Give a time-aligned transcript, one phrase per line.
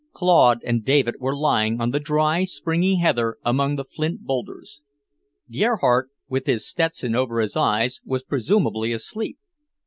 [0.13, 4.81] Claude and David were lying on the dry, springy heather among the flint boulders.
[5.47, 9.37] Gerhardt, with his Stetson over his eyes, was presumably asleep.